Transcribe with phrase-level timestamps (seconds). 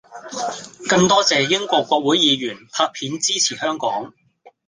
[0.89, 4.11] 更多謝英國國會議員拍片支持香港